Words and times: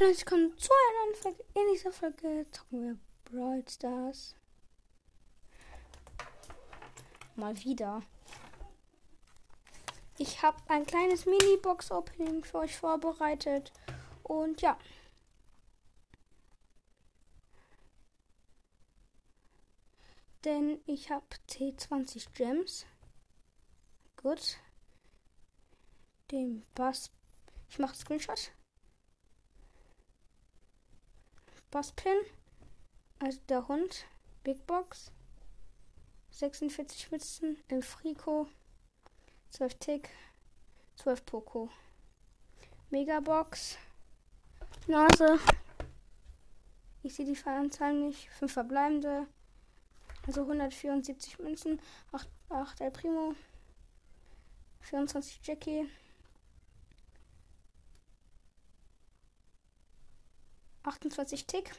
Hallo, 0.00 0.16
willkommen 0.16 0.56
zu 0.56 0.70
einer 0.72 1.14
Folge. 1.14 1.44
In 1.54 1.72
dieser 1.72 1.92
Folge 1.92 2.46
zocken 2.50 2.82
wir 2.82 2.98
Brawl 3.24 3.62
Stars. 3.68 4.34
Mal 7.36 7.54
wieder. 7.64 8.02
Ich 10.16 10.42
habe 10.42 10.56
ein 10.68 10.86
kleines 10.86 11.26
Mini-Box-Opening 11.26 12.44
für 12.44 12.58
euch 12.60 12.76
vorbereitet. 12.76 13.72
Und 14.22 14.62
ja. 14.62 14.78
Denn 20.44 20.80
ich 20.86 21.10
habe 21.10 21.26
T20 21.50 22.32
Gems. 22.32 22.86
Gut. 24.16 24.56
Den 26.30 26.64
Bass. 26.74 27.10
Ich 27.68 27.78
mache 27.78 27.96
Screenshot. 27.96 28.52
Basspin. 31.70 32.18
Also 33.20 33.38
der 33.48 33.68
Hund. 33.68 34.06
Big 34.42 34.66
Box. 34.66 35.12
46 36.30 37.10
Mützen. 37.10 37.56
El 37.68 37.82
Frico. 37.82 38.48
12 39.50 39.74
Tick. 39.76 40.10
12 40.96 41.24
Poco. 41.24 41.70
Megabox. 42.90 43.78
Nase. 44.86 45.38
Ich 47.02 47.14
sehe 47.14 47.26
die 47.26 47.36
Fahranzahl 47.36 47.94
nicht. 47.94 48.28
5 48.30 48.52
verbleibende. 48.52 49.26
Also 50.26 50.42
174 50.42 51.38
Münzen. 51.38 51.80
8, 52.12 52.28
8 52.48 52.80
El 52.80 52.90
Primo. 52.90 53.34
24 54.80 55.40
Jackie. 55.44 55.88
28 60.82 61.46
Tick. 61.46 61.72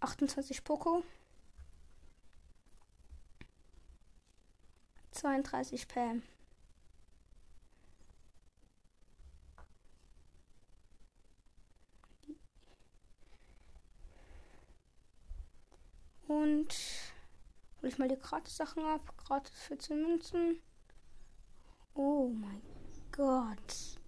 28 0.00 0.64
Poco. 0.64 1.02
32 5.12 5.88
Pam. 5.88 6.22
Und 16.26 16.74
hol 17.82 17.88
ich 17.88 17.98
mal 17.98 18.08
die 18.08 18.16
Gratis-Sachen 18.16 18.84
ab. 18.84 19.14
Gratis 19.18 19.52
14 19.62 20.00
Münzen. 20.00 20.62
Oh 21.94 22.28
mein 22.28 22.62
Gott. 23.10 23.99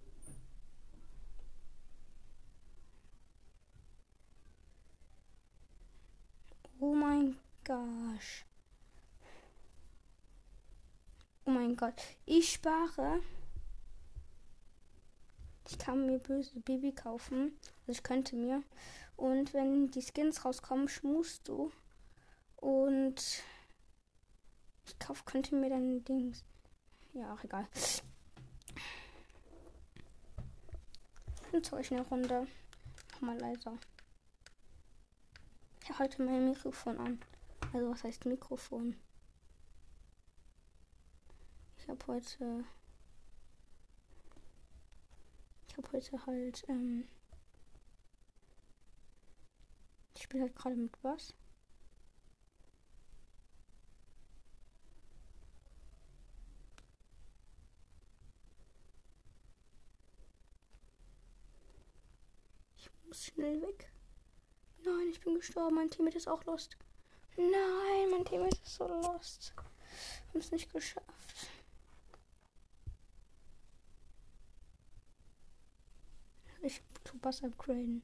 Oh 6.85 6.93
mein 6.93 7.37
Gott. 7.63 8.45
Oh 11.45 11.51
mein 11.51 11.77
Gott. 11.77 11.93
Ich 12.25 12.51
spare. 12.51 13.21
Ich 15.69 15.77
kann 15.77 16.05
mir 16.05 16.19
böse 16.19 16.59
Baby 16.59 16.91
kaufen. 16.91 17.57
Also 17.87 17.93
ich 17.93 18.03
könnte 18.03 18.35
mir. 18.35 18.63
Und 19.15 19.53
wenn 19.53 19.91
die 19.91 20.01
Skins 20.01 20.43
rauskommen, 20.43 20.89
schmust 20.89 21.47
du. 21.47 21.71
Und 22.57 23.15
ich 24.85 24.99
kauf, 24.99 25.23
könnte 25.23 25.55
mir 25.55 25.69
dann 25.69 26.03
Dings. 26.03 26.43
Ja, 27.13 27.33
auch 27.33 27.43
egal. 27.45 27.65
Und 31.53 31.65
so 31.65 31.77
ich 31.77 31.93
eine 31.93 32.05
Runde. 32.05 32.45
Nochmal 33.13 33.39
leiser. 33.39 33.77
Ich 35.83 35.99
halte 35.99 36.21
mein 36.23 36.45
Mikrofon 36.45 36.97
an. 36.97 37.19
Also 37.73 37.91
was 37.91 38.05
heißt 38.05 38.25
Mikrofon? 38.25 38.95
Ich 41.77 41.89
habe 41.89 42.07
heute. 42.07 42.63
Ich 45.67 45.75
habe 45.75 45.91
heute 45.91 46.25
halt. 46.25 46.63
Ähm, 46.69 47.05
ich 50.15 50.23
spiele 50.23 50.43
halt 50.43 50.55
gerade 50.55 50.77
mit 50.77 50.97
was. 51.03 51.35
Ich 62.77 62.89
muss 63.05 63.25
schnell 63.25 63.61
weg. 63.61 63.92
Nein, 64.85 65.07
ich 65.09 65.19
bin 65.21 65.35
gestorben. 65.35 65.75
Mein 65.75 65.89
Teammate 65.89 66.17
ist 66.17 66.27
auch 66.27 66.43
lost. 66.45 66.77
Nein, 67.37 68.09
mein 68.11 68.25
Teammate 68.25 68.57
ist 68.63 68.75
so 68.75 68.87
lost. 68.87 69.53
Haben 70.29 70.39
es 70.39 70.51
nicht 70.51 70.71
geschafft. 70.71 71.07
Ich 76.61 76.81
tu 77.03 77.17
Bass 77.19 77.43
upgraden. 77.43 78.03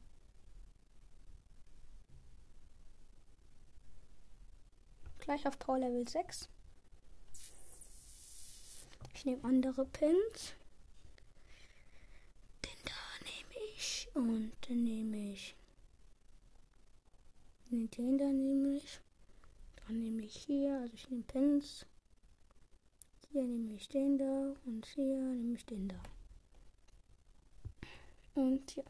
Gleich 5.19 5.47
auf 5.47 5.59
Power 5.59 5.79
Level 5.79 6.07
6. 6.07 6.49
Ich 9.13 9.25
nehme 9.25 9.43
andere 9.43 9.85
Pins. 9.85 10.53
Den 12.65 12.85
da 12.85 13.25
nehme 13.25 13.65
ich. 13.75 14.09
Und 14.13 14.51
den 14.67 14.83
nehme 14.83 15.33
ich. 15.33 15.55
Den 17.71 18.17
da 18.17 18.25
nehme. 18.25 18.81
Dann 19.75 19.99
nehme 19.99 20.23
ich 20.23 20.35
hier, 20.35 20.79
also 20.79 20.93
ich 20.93 21.09
nehme 21.09 21.23
Pins. 21.23 21.85
Hier 23.31 23.43
nehme 23.43 23.75
ich 23.75 23.87
den 23.89 24.17
da 24.17 24.55
und 24.65 24.85
hier 24.87 25.17
nehme 25.17 25.55
ich 25.55 25.65
den 25.65 25.87
da. 25.87 26.01
Und 28.33 28.75
ja. 28.75 28.83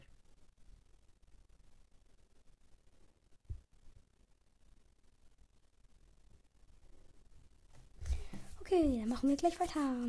Okay, 8.60 9.00
dann 9.00 9.08
machen 9.08 9.28
wir 9.28 9.36
gleich 9.36 9.58
weiter. 9.60 10.08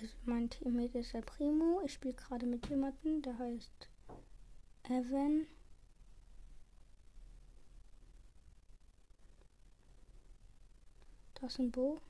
Also 0.00 0.14
mein 0.28 0.50
Teammate 0.50 0.98
ist 0.98 1.14
der 1.14 1.22
Primo. 1.22 1.80
Ich 1.84 1.94
spiele 1.94 2.14
gerade 2.14 2.46
mit 2.46 2.68
jemandem, 2.68 3.22
der 3.22 3.38
heißt 3.38 3.88
Evan. 4.84 5.46
Das 11.34 11.52
ist 11.52 11.60
ein 11.60 11.70
Bo. 11.70 12.00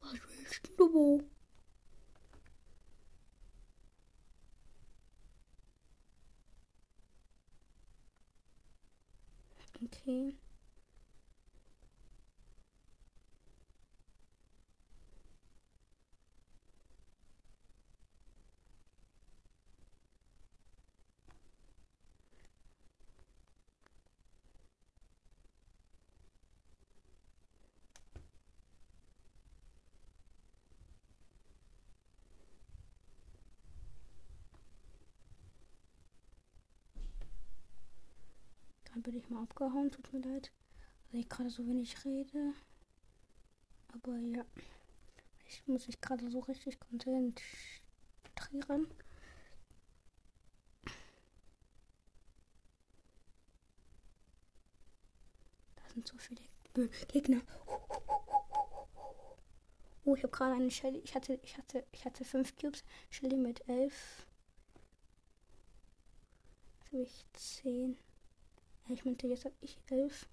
Was 0.00 0.12
willst 0.12 0.70
du, 0.76 0.92
Bo? 0.92 1.22
Okay. 9.84 10.41
Bin 39.02 39.16
ich 39.16 39.28
mal 39.30 39.42
abgehauen, 39.42 39.90
tut 39.90 40.12
mir 40.12 40.20
leid, 40.20 40.52
dass 41.10 41.20
ich 41.20 41.28
gerade 41.28 41.50
so 41.50 41.66
wenig 41.66 42.04
rede. 42.04 42.54
Aber 43.88 44.16
ja, 44.16 44.44
ich 45.46 45.66
muss 45.66 45.88
mich 45.88 46.00
gerade 46.00 46.30
so 46.30 46.38
richtig 46.38 46.78
konzentrieren. 46.78 47.34
Da 55.74 55.88
sind 55.92 56.06
so 56.06 56.16
viele 56.18 56.40
Gegner. 57.08 57.40
Oh, 60.04 60.14
ich 60.14 60.22
habe 60.22 60.32
gerade 60.32 60.54
eine 60.54 60.70
Shelly. 60.70 60.98
Ich 61.00 61.14
hatte, 61.14 61.40
ich 61.42 61.58
hatte, 61.58 61.84
ich 61.90 62.04
hatte 62.04 62.24
fünf 62.24 62.56
Cubes. 62.56 62.84
Shelly 63.10 63.36
mit 63.36 63.68
elf. 63.68 64.26
Jetzt 66.78 66.92
habe 66.92 67.02
ich 67.02 67.24
zehn. 67.32 67.98
Ich 68.88 69.04
meinte, 69.04 69.26
jetzt 69.26 69.44
habe 69.44 69.54
ich 69.60 69.78
elf. 69.90 70.28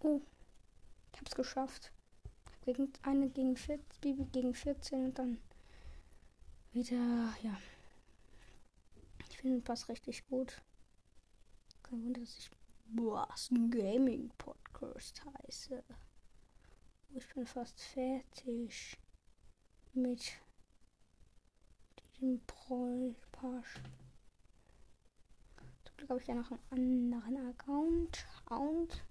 Oh, 0.00 0.20
ich 1.12 1.20
hab's 1.20 1.34
geschafft. 1.34 1.92
Gegen 2.64 2.92
eine 3.02 3.28
gegen 3.30 3.56
14, 3.56 3.84
Bibi 4.00 4.24
gegen 4.26 4.54
14 4.54 5.04
und 5.06 5.18
dann 5.18 5.38
wieder, 6.72 7.34
ja. 7.42 7.58
Ich 9.28 9.38
finde 9.38 9.56
den 9.58 9.64
Pass 9.64 9.88
richtig 9.88 10.26
gut. 10.28 10.60
Kein 11.82 12.04
Wunder, 12.04 12.20
dass 12.20 12.36
ich 12.38 12.50
Blasen 12.86 13.70
Gaming 13.70 14.30
Podcast 14.36 15.22
heiße. 15.24 15.82
Ich 17.14 17.26
bin 17.34 17.46
fast 17.46 17.80
fertig 17.80 18.96
mit 19.94 20.32
diesem 21.98 22.40
Prollpasch. 22.46 23.80
Zum 25.84 25.96
Glück 25.96 26.10
habe 26.10 26.20
ich 26.20 26.26
ja 26.26 26.34
noch 26.34 26.50
einen 26.70 27.12
anderen 27.14 27.48
Account. 27.48 28.26
Account. 28.44 29.02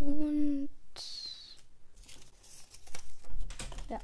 Und 0.00 0.70
ja. 3.88 4.00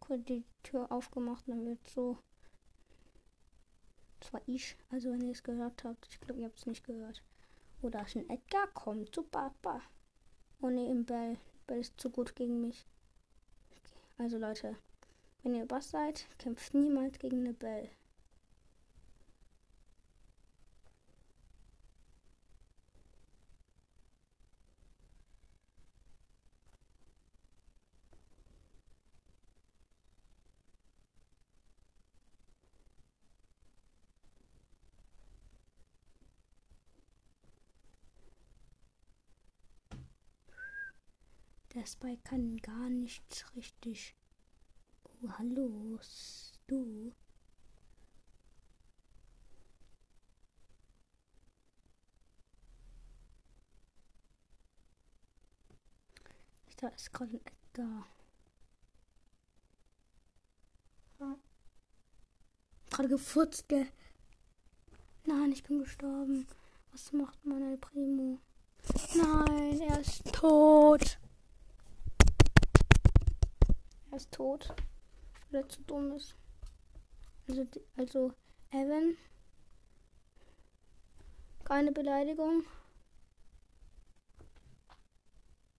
Kurz 0.00 0.24
die 0.24 0.44
Tür 0.62 0.90
aufgemacht, 0.90 1.48
dann 1.48 1.66
wird 1.66 1.86
so. 1.86 2.18
Das 4.20 4.32
war 4.32 4.40
ich. 4.46 4.76
Also 4.90 5.12
wenn 5.12 5.22
ihr 5.22 5.32
es 5.32 5.42
gehört 5.42 5.84
habt. 5.84 6.06
Ich 6.08 6.20
glaube, 6.20 6.40
ihr 6.40 6.46
habt 6.46 6.58
es 6.58 6.66
nicht 6.66 6.84
gehört. 6.84 7.22
Oder 7.82 8.06
ist 8.06 8.16
ein 8.16 8.30
Edgar 8.30 8.68
kommt 8.68 9.14
zu 9.14 9.24
Papa. 9.24 9.82
Oh 10.60 10.68
ne, 10.68 10.88
im 10.88 11.04
Bell. 11.04 11.36
Bell 11.66 11.80
ist 11.80 12.00
zu 12.00 12.10
gut 12.10 12.34
gegen 12.36 12.60
mich. 12.60 12.86
Okay. 13.70 13.92
Also 14.18 14.38
Leute, 14.38 14.76
wenn 15.42 15.54
ihr 15.56 15.66
Bass 15.66 15.90
seid, 15.90 16.26
kämpft 16.38 16.74
niemals 16.74 17.18
gegen 17.18 17.40
eine 17.40 17.52
Bell. 17.52 17.90
Der 41.82 41.88
Spike 41.88 42.22
kann 42.22 42.58
gar 42.58 42.88
nichts 42.88 43.44
richtig. 43.56 44.14
Oh, 45.02 45.28
hallo, 45.36 45.98
du. 46.68 47.12
Da 56.76 56.86
ist 56.86 57.12
gerade 57.12 57.32
ein 57.32 57.40
Edgar. 57.44 58.06
Gerade 62.90 63.08
gefurzt, 63.08 63.68
gell? 63.68 63.88
Nein, 65.26 65.50
ich 65.50 65.64
bin 65.64 65.80
gestorben. 65.80 66.46
Was 66.92 67.12
macht 67.12 67.44
El 67.44 67.76
Primo? 67.78 68.38
Nein, 69.16 69.80
er 69.80 69.98
ist 69.98 70.32
tot. 70.32 71.18
Er 74.12 74.18
ist 74.18 74.30
tot. 74.30 74.68
Weil 75.50 75.62
er 75.62 75.68
zu 75.70 75.80
dumm 75.82 76.12
ist. 76.12 76.36
Also, 77.48 77.66
also 77.96 78.32
Evan. 78.70 79.16
Keine 81.64 81.92
Beleidigung. 81.92 82.64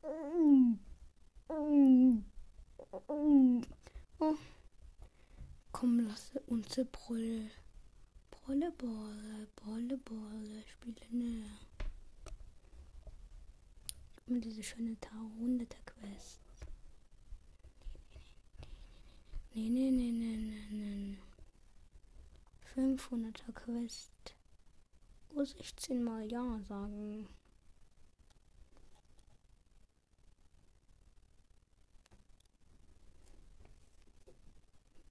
Oh. 0.02 0.74
Komm, 5.72 6.00
lasse 6.00 6.40
uns 6.48 6.76
Brolle. 6.92 7.52
Brolle, 8.32 8.72
Brolle, 8.72 9.48
Brolle, 9.56 9.98
Brolle 9.98 10.64
spielen. 10.68 10.96
Ne. 11.12 11.46
Und 14.26 14.42
diese 14.42 14.64
schöne 14.64 15.00
Tausender 15.00 15.66
Quest. 15.86 16.40
Nee, 19.56 19.70
nee, 19.70 19.92
nee, 19.92 20.12
nee, 20.12 20.36
nee, 20.38 20.66
nee. 20.72 21.18
500er 22.76 23.52
Quest. 23.54 24.36
Muss 25.32 25.54
ich 25.60 25.76
10 25.76 26.04
mal 26.04 26.26
Ja 26.32 26.60
sagen. 26.68 27.28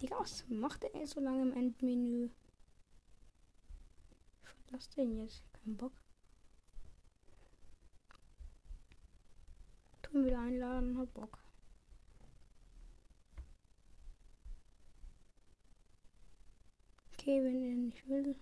Digga, 0.00 0.18
was 0.18 0.44
macht 0.48 0.82
er 0.82 1.06
so 1.06 1.20
lange 1.20 1.42
im 1.42 1.52
Endmenü? 1.52 2.30
Ich 4.42 4.48
verlasse 4.48 4.90
den 4.96 5.18
jetzt. 5.18 5.44
Kein 5.52 5.76
Bock. 5.76 5.92
Tun 10.02 10.24
wieder 10.24 10.40
einladen, 10.40 10.98
hab 10.98 11.14
Bock. 11.14 11.38
Okay, 17.22 17.40
wenn 17.44 17.62
er 17.62 17.76
nicht 17.76 18.08
will. 18.08 18.34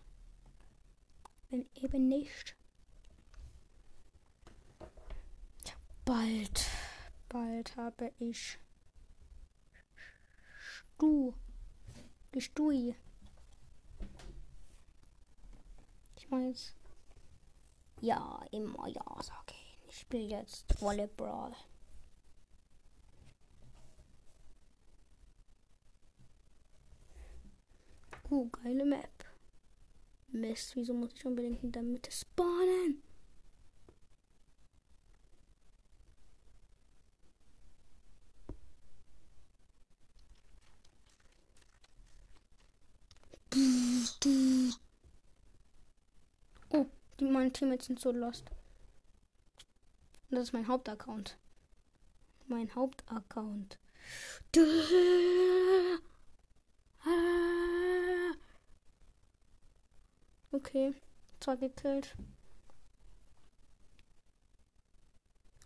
Wenn 1.50 1.68
eben 1.74 2.08
nicht. 2.08 2.56
Bald, 6.06 6.66
bald 7.28 7.76
habe 7.76 8.10
ich 8.18 8.58
Stu. 10.56 11.34
Die 12.32 12.40
Stui. 12.40 12.96
Ich 16.16 16.30
jetzt. 16.30 16.74
Ja, 18.00 18.42
immer 18.50 18.88
ja, 18.88 19.04
sag 19.20 19.50
ich. 19.50 19.78
Ich 19.88 19.98
spiele 19.98 20.38
jetzt 20.38 20.80
Volleyball. 20.80 21.54
Uh, 28.30 28.49
geile 28.50 28.84
Map. 28.84 29.25
Mist, 30.28 30.76
wieso 30.76 30.94
muss 30.94 31.12
ich 31.14 31.26
unbedingt 31.26 31.64
in 31.64 31.72
der 31.72 31.82
Mitte 31.82 32.12
spawnen? 32.12 33.02
Oh, 46.70 46.87
die 47.18 47.25
meine 47.25 47.52
Teammates 47.52 47.87
sind 47.87 47.99
so 47.99 48.12
lost. 48.12 48.44
Das 50.30 50.44
ist 50.44 50.52
mein 50.52 50.68
Hauptaccount. 50.68 51.37
Mein 52.46 52.72
Hauptaccount. 52.76 53.80
Okay, 60.52 60.95
zwar 61.38 61.57
gekillt. 61.57 62.16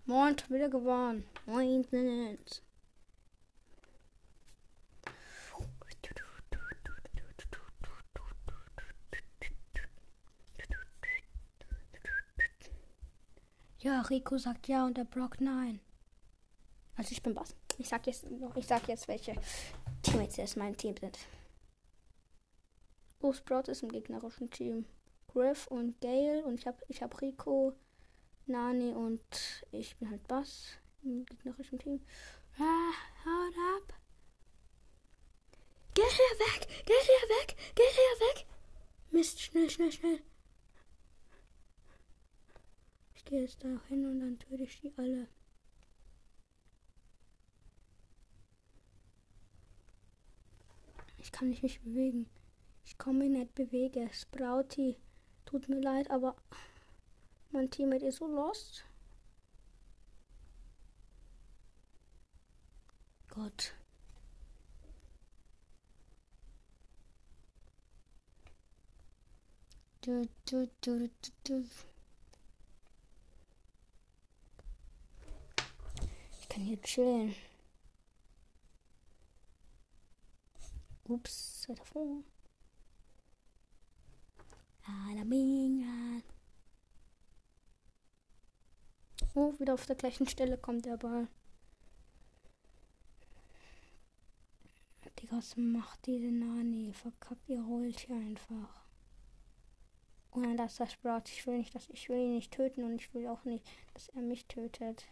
Moin, 0.05 0.37
wieder 0.49 0.69
gewonnen. 0.69 1.25
Moin, 1.47 1.87
Ja, 13.85 14.01
Rico 14.01 14.39
sagt 14.39 14.67
ja 14.67 14.87
und 14.87 14.97
der 14.97 15.05
Brock 15.05 15.43
nein. 15.43 15.79
Also 16.97 17.13
ich 17.13 17.23
bin 17.23 17.35
Boss. 17.35 17.55
Ich 17.77 17.87
sag 17.87 18.07
jetzt 18.07 18.25
ich 18.55 18.67
sag 18.67 18.89
jetzt, 18.89 19.09
welche 19.09 19.35
Teammates 20.03 20.37
jetzt 20.37 20.57
mein 20.57 20.75
Team 20.75 20.97
sind. 20.97 21.19
Oh, 23.21 23.33
Sprout 23.33 23.71
ist 23.71 23.83
im 23.83 23.91
gegnerischen 23.91 24.51
Team. 24.51 24.87
Griff 25.29 25.67
und 25.67 26.01
Gale 26.01 26.45
und 26.45 26.61
ich 26.61 26.67
hab, 26.67 26.83
ich 26.89 27.03
hab 27.03 27.21
Rico, 27.21 27.75
Nani 28.47 28.93
und 28.93 29.23
ich 29.73 29.97
bin 29.97 30.11
halt 30.11 30.27
Bass 30.29 30.79
im 31.03 31.25
gegnerischen 31.25 31.79
Team. 31.79 32.01
Ah, 32.59 32.93
haut 33.25 33.55
ab. 33.77 33.95
Geh 35.95 36.03
hier 36.03 36.39
weg! 36.47 36.69
Geh 36.87 36.93
hier 36.93 37.29
weg! 37.39 37.57
Geh 37.75 37.83
hier 37.83 38.27
weg! 38.29 38.47
Mist, 39.11 39.41
schnell, 39.41 39.71
schnell, 39.71 39.93
schnell. 39.93 40.21
Ich 43.15 43.25
gehe 43.25 43.43
jetzt 43.43 43.63
da 43.65 43.81
hin 43.89 44.07
und 44.07 44.21
dann 44.21 44.39
töte 44.39 44.65
ich 44.65 44.81
die 44.81 44.93
alle. 44.97 45.29
Ich 51.19 51.33
kann 51.33 51.49
mich 51.49 51.63
nicht 51.63 51.83
bewegen. 51.83 52.29
Ich 52.85 52.99
komme 52.99 53.21
mich 53.21 53.31
nicht 53.31 53.55
bewegen. 53.55 54.11
Sprouty, 54.13 54.97
tut 55.45 55.69
mir 55.69 55.81
leid, 55.81 56.11
aber 56.11 56.37
Mein 57.55 57.71
Teammate 57.71 58.07
ist 58.07 58.17
so 58.17 58.27
lost. 58.27 58.85
Gott. 63.29 63.75
Du, 70.01 70.29
du, 70.47 70.69
du. 71.45 71.65
Ich 76.41 76.49
kann 76.49 76.63
hier 76.65 76.83
chillen. 76.83 77.37
Ups. 81.05 81.69
Alaminga. 81.69 82.34
Oh, 89.35 89.53
wieder 89.59 89.75
auf 89.75 89.87
der 89.87 89.97
gleichen 89.97 90.29
Stelle 90.29 90.59
kommt 90.59 90.85
der 90.85 90.97
Ball. 90.97 91.29
Digga, 95.25 95.37
was 95.37 95.57
macht 95.57 96.07
diese 96.07 96.31
Nani? 96.31 96.93
Verkackt 96.93 97.49
ihr 97.49 97.63
Rollt 97.63 98.01
hier 98.01 98.17
einfach. 98.17 98.85
Und 100.31 100.43
dann 100.43 100.57
das 100.57 100.77
Sprout. 100.93 101.23
Ich 101.27 101.47
will 101.47 101.59
nicht, 101.59 101.75
dass 101.75 101.89
ich 101.89 102.09
will 102.09 102.19
ihn 102.19 102.35
nicht 102.35 102.53
töten 102.53 102.85
und 102.85 102.97
ich 102.97 103.15
will 103.15 103.27
auch 103.29 103.45
nicht, 103.45 103.65
dass 103.95 104.09
er 104.11 104.21
mich 104.21 104.47
tötet. 104.47 105.07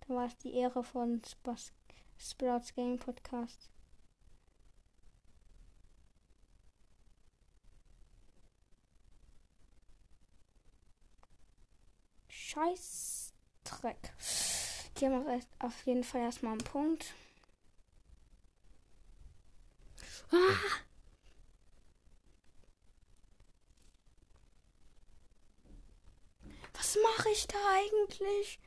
Da 0.00 0.14
war 0.14 0.26
es 0.26 0.36
die 0.38 0.54
Ehre 0.54 0.82
von 0.82 1.22
Sprouts 2.18 2.74
Game 2.74 2.98
Podcast. 2.98 3.70
Scheiß 12.50 13.32
Dreck. 13.62 14.12
Die 14.96 15.06
haben 15.06 15.44
auf 15.60 15.86
jeden 15.86 16.02
Fall 16.02 16.22
erstmal 16.22 16.52
einen 16.52 16.64
Punkt. 16.64 17.14
Ah! 20.32 20.56
Was 26.74 26.98
mache 27.00 27.28
ich 27.30 27.46
da 27.46 27.58
eigentlich? 27.68 28.58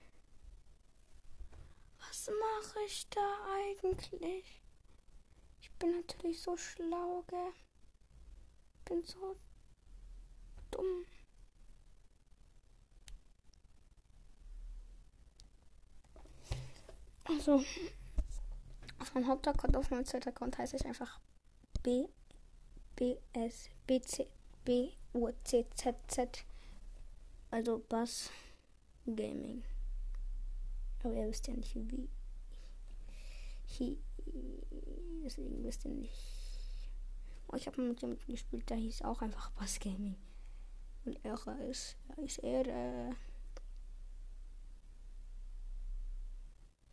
Was 2.00 2.30
mache 2.30 2.80
ich 2.86 3.10
da 3.10 3.38
eigentlich? 3.52 4.62
Ich 5.60 5.70
bin 5.74 5.92
natürlich 5.98 6.42
so 6.42 6.56
schlau, 6.56 7.24
gell? 7.28 7.54
Bin 8.86 9.04
so 9.04 9.36
dumm. 10.72 11.06
Also, 17.26 17.64
auf 19.00 19.14
meinem 19.14 19.28
Hauptaccount, 19.28 19.78
auf 19.78 19.90
meinem 19.92 20.06
zweiten 20.06 20.30
Account 20.30 20.58
heiße 20.58 20.76
ich 20.76 20.86
einfach 20.86 21.20
B, 21.82 22.08
B, 22.96 23.18
S, 23.34 23.70
B, 23.88 24.02
C, 24.02 24.28
B, 24.66 24.92
U, 25.14 25.30
C, 25.44 25.66
Z, 25.76 25.96
Z. 26.08 26.46
Also 27.52 27.84
Bass 27.88 28.30
Gaming. 29.06 29.64
Aber 31.04 31.14
ihr 31.14 31.28
wisst 31.28 31.48
ja 31.48 31.54
nicht 31.54 31.76
wie. 31.76 32.10
Hi, 33.80 33.98
deswegen 35.24 35.64
wisst 35.64 35.86
ihr 35.86 35.92
nicht. 35.92 36.90
Oh, 37.48 37.56
ich 37.56 37.68
habe 37.68 37.82
mit 37.82 38.02
jemandem 38.02 38.28
gespielt, 38.28 38.70
da 38.72 38.76
hieß 38.76 39.04
auch 39.04 39.22
einfach 39.22 39.52
Bass 39.52 39.80
Gaming. 39.80 40.16
Und 41.06 41.20
er 41.24 41.36
ist, 41.70 41.96
er 42.10 42.24
ist 42.24 42.40
er. 42.40 42.68
Äh, 42.68 43.14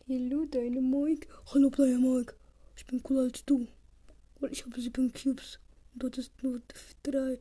Hallo, 0.09 0.45
deine 0.47 0.81
Mike. 0.81 1.29
Hallo, 1.53 1.71
deine 1.71 1.99
Mike. 1.99 2.35
Ich 2.77 2.87
bin 2.87 3.03
cooler 3.03 3.23
als 3.23 3.45
du. 3.45 3.69
Und 4.41 4.53
ich 4.53 4.65
habe 4.65 4.81
sieben 4.81 5.13
Cubes. 5.13 5.61
Und 5.93 6.03
dort 6.03 6.19
ist 6.19 6.43
nur 6.43 6.61
drei. 7.03 7.41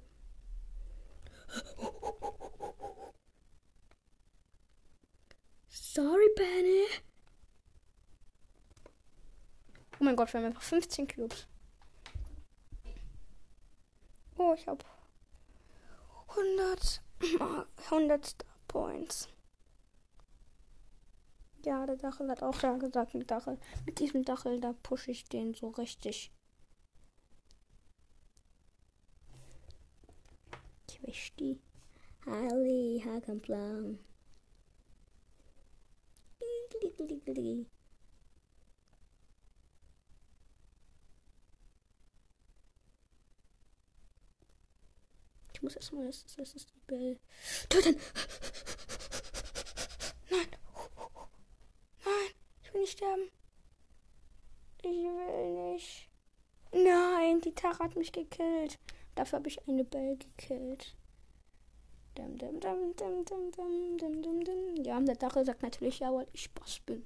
Sorry, 5.70 6.30
Benny. 6.36 6.86
Oh 10.00 10.04
mein 10.04 10.16
Gott, 10.16 10.32
wir 10.34 10.40
haben 10.40 10.48
einfach 10.48 10.62
15 10.62 11.08
Cubes. 11.08 11.48
Oh, 14.38 14.54
ich 14.56 14.68
habe 14.68 14.86
100, 16.30 17.02
100 17.90 18.26
Star 18.26 18.48
Points. 18.68 19.28
Ja, 21.66 21.86
der 21.86 21.98
Dachel 21.98 22.30
hat 22.30 22.42
auch 22.42 22.58
da 22.58 22.78
gesagt, 22.78 23.14
mit 23.16 23.30
Dachel. 23.30 23.58
Mit 23.86 24.00
diesem 24.00 24.24
Dachel, 24.24 24.60
da 24.60 24.74
pushe 24.82 25.12
ich 25.12 25.26
den 25.26 25.54
so 25.54 25.70
richtig. 25.70 26.32
Ich 31.04 31.34
die. 31.36 31.60
Ali, 32.26 33.02
Hakenplan. 33.06 34.00
Ich 45.60 45.64
muss 45.64 45.76
erstmal 45.76 46.06
das, 46.06 46.24
das 46.38 46.54
ist 46.54 46.70
die 46.74 46.80
Bell. 46.88 47.20
Töten! 47.68 48.00
Nein! 50.30 50.48
Nein! 52.06 52.34
Ich 52.64 52.74
will 52.74 52.79
nicht 52.90 52.98
sterben. 52.98 53.30
Ich 54.82 54.90
will 54.92 55.74
nicht. 55.74 56.10
Nein, 56.72 57.42
die 57.42 57.54
Tara 57.54 57.86
hat 57.86 57.96
mich 57.96 58.12
gekillt. 58.12 58.80
Dafür 59.16 59.40
habe 59.40 59.48
ich 59.48 59.68
eine 59.68 59.84
Bell 59.84 60.18
gekillt. 60.18 60.96
Dum, 62.16 62.38
dum, 62.38 62.60
dum, 62.60 62.96
dum, 62.96 63.26
dum, 63.26 63.52
dum, 63.52 63.98
dum, 63.98 64.22
dum, 64.22 64.44
dum. 64.44 64.84
Ja, 64.84 65.00
der 65.00 65.16
Dachel 65.16 65.46
sagt 65.46 65.62
natürlich 65.62 66.00
ja, 66.00 66.14
weil 66.14 66.28
ich 66.34 66.52
Boss 66.52 66.80
bin. 66.80 67.06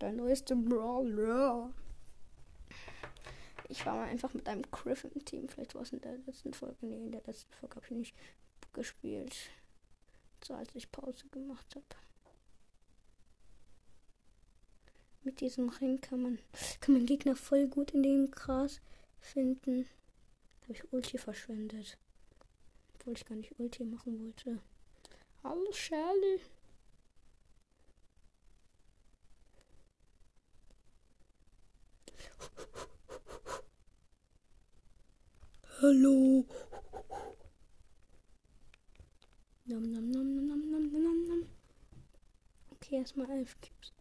Der 0.00 0.12
neueste 0.12 0.56
Brawler. 0.56 1.70
Ich 3.68 3.84
war 3.86 3.96
mal 3.96 4.08
einfach 4.08 4.32
mit 4.34 4.48
einem 4.48 4.62
Griff 4.70 5.04
im 5.04 5.24
Team. 5.24 5.48
Vielleicht 5.48 5.74
war 5.74 5.82
es 5.82 5.92
in 5.92 6.00
der 6.00 6.18
letzten 6.18 6.52
Folge. 6.52 6.76
Nee, 6.82 6.96
in 6.96 7.12
der 7.12 7.22
letzten 7.26 7.52
Folge 7.54 7.76
habe 7.76 7.86
ich 7.86 7.92
nicht 7.92 8.16
gespielt. 8.72 9.34
So 10.44 10.54
als 10.54 10.74
ich 10.74 10.90
Pause 10.90 11.26
gemacht 11.28 11.74
habe. 11.74 11.86
Mit 15.24 15.40
diesem 15.40 15.70
Ring 15.70 16.02
kann 16.02 16.22
man, 16.22 16.38
kann 16.80 16.92
man 16.92 17.06
Gegner 17.06 17.34
voll 17.34 17.66
gut 17.66 17.92
in 17.92 18.02
dem 18.02 18.30
Gras 18.30 18.82
finden. 19.20 19.88
Habe 20.62 20.72
ich 20.74 20.92
Ulti 20.92 21.16
verschwendet. 21.16 21.96
Obwohl 22.94 23.14
ich 23.14 23.24
gar 23.24 23.34
nicht 23.34 23.58
Ulti 23.58 23.84
machen 23.84 24.22
wollte. 24.22 24.60
Hallo 25.42 25.72
Shirley. 25.72 26.40
Hallo. 35.80 36.44
Nom, 39.64 39.90
nom, 39.90 40.10
nom, 40.10 40.46
nom, 40.46 40.70
nom, 40.70 40.92
nom, 40.92 41.28
nom. 41.28 41.48
Okay, 42.72 42.96
erstmal 42.96 43.30
elf 43.30 43.56
Cubes. 43.62 43.93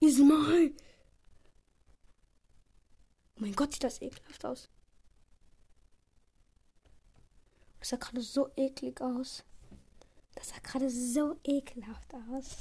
Ismail! 0.00 0.74
Oh 3.36 3.40
mein 3.40 3.54
Gott, 3.54 3.72
sieht 3.72 3.84
das 3.84 4.00
ekelhaft 4.00 4.44
aus. 4.44 4.68
Das 7.78 7.90
sah 7.90 7.96
gerade 7.96 8.20
so 8.20 8.50
eklig 8.56 9.00
aus. 9.00 9.44
Das 10.34 10.48
sah 10.50 10.58
gerade 10.62 10.90
so 10.90 11.36
ekelhaft 11.44 12.12
aus. 12.30 12.56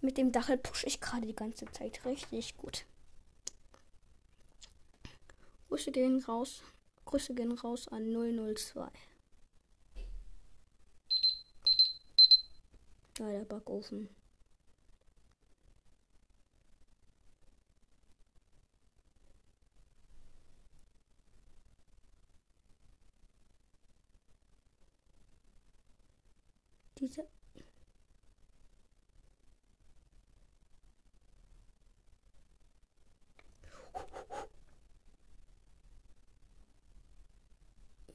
Mit 0.00 0.18
dem 0.18 0.32
Dachel 0.32 0.58
pushe 0.58 0.86
ich 0.86 1.00
gerade 1.00 1.26
die 1.26 1.34
ganze 1.34 1.66
Zeit 1.66 2.04
richtig 2.04 2.56
gut. 2.56 2.86
Grüße 5.68 5.90
gehen 5.90 6.22
raus. 6.24 6.62
Grüße 7.04 7.34
gehen 7.34 7.52
raus 7.52 7.88
an 7.88 8.12
002. 8.12 8.90
Ja, 13.18 13.30
der 13.30 13.44
Backofen. 13.44 14.08
Diese 27.06 27.24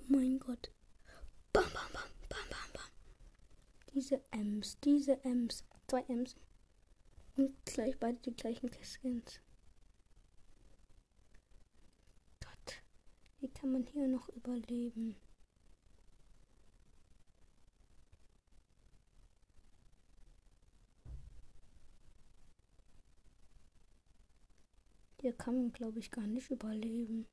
mein 0.10 0.40
Gott. 0.40 0.74
Diese 3.94 4.22
Ems, 4.32 4.78
diese 4.82 5.24
Ems. 5.24 5.64
Zwei 5.88 6.02
Ems. 6.10 6.36
Und 7.38 7.66
gleich 7.66 7.98
beide 7.98 8.20
die 8.20 8.36
gleichen 8.36 8.70
Skins. 8.84 9.40
Gott, 12.42 12.84
wie 13.40 13.48
kann 13.48 13.72
man 13.72 13.86
hier 13.86 14.10
noch 14.10 14.28
überleben? 14.28 15.16
Hier 25.22 25.34
kann 25.34 25.56
man, 25.56 25.72
glaube 25.72 26.00
ich, 26.00 26.10
gar 26.10 26.26
nicht 26.26 26.50
überleben. 26.50 27.28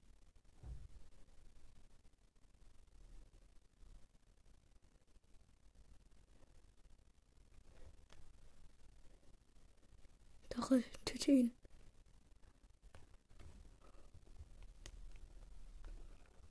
Daryl, 10.50 10.85
töte 11.07 11.33
ihn. 11.33 11.52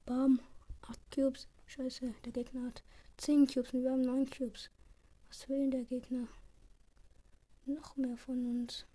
Bam. 0.07 0.39
8 0.81 0.99
Cubes. 1.13 1.47
Scheiße, 1.67 2.15
der 2.25 2.31
Gegner 2.31 2.65
hat 2.65 2.83
10 3.17 3.45
Cubes 3.45 3.73
und 3.73 3.83
wir 3.83 3.91
haben 3.91 4.01
9 4.01 4.27
Cubes. 4.27 4.71
Was 5.27 5.47
will 5.47 5.59
denn 5.59 5.71
der 5.71 5.83
Gegner? 5.83 6.27
Noch 7.67 7.95
mehr 7.95 8.17
von 8.17 8.43
uns. 8.47 8.87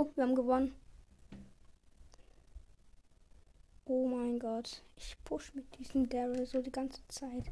Oh, 0.00 0.12
wir 0.14 0.22
haben 0.22 0.36
gewonnen. 0.36 0.76
Oh 3.84 4.06
mein 4.06 4.38
Gott. 4.38 4.84
Ich 4.94 5.16
push 5.24 5.52
mit 5.54 5.76
diesem 5.76 6.08
Daryl 6.08 6.46
so 6.46 6.62
die 6.62 6.70
ganze 6.70 7.00
Zeit. 7.08 7.50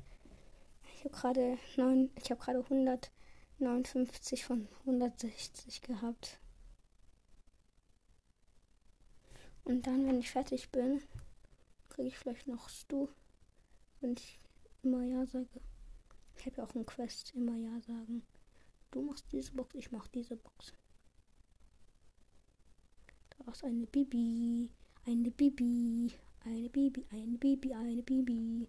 Ich 0.95 1.01
habe 1.01 1.11
gerade 1.11 1.59
neun, 1.77 2.09
ich 2.15 2.31
habe 2.31 2.41
gerade 2.41 2.61
159 2.61 4.45
von 4.45 4.69
160 4.83 5.83
gehabt. 5.83 6.39
Und 9.65 9.89
dann, 9.89 10.07
wenn 10.07 10.21
ich 10.21 10.31
fertig 10.31 10.71
bin, 10.71 11.03
kriege 11.89 12.07
ich 12.07 12.17
vielleicht 12.17 12.47
noch 12.47 12.69
Stu, 12.69 13.09
wenn 14.01 14.13
ich 14.13 14.39
immer 14.85 15.03
Ja 15.03 15.27
sage. 15.27 15.49
Ich 16.37 16.47
habe 16.47 16.59
ja 16.59 16.65
auch 16.65 16.77
eine 16.77 16.85
Quest, 16.85 17.35
immer 17.35 17.57
Ja 17.57 17.81
sagen. 17.81 18.23
Du 18.93 19.03
machst 19.03 19.27
diese 19.33 19.51
Box, 19.51 19.75
ich 19.75 19.91
mach 19.91 20.07
diese 20.07 20.37
Box. 20.37 20.73
Ist 23.53 23.65
eine 23.65 23.87
Bibi, 23.87 24.69
eine 25.07 25.31
Bibi, 25.31 26.13
eine 26.45 26.69
Bibi, 26.69 27.07
eine 27.11 27.39
Bibi, 27.39 27.73
eine 27.73 28.03
Bibi. 28.03 28.69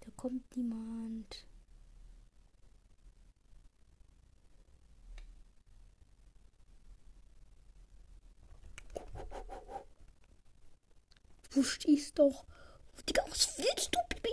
Da 0.00 0.10
kommt 0.16 0.56
niemand. 0.56 1.46
Wo 11.50 11.62
stehst 11.62 12.18
doch? 12.18 12.46
Digga, 13.08 13.22
was 13.28 13.58
willst 13.58 13.94
du, 13.94 13.98
Bibi? 14.08 14.30